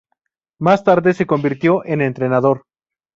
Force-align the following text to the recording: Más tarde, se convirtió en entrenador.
Más 0.59 0.83
tarde, 0.83 1.13
se 1.13 1.27
convirtió 1.27 1.85
en 1.85 2.01
entrenador. 2.01 2.63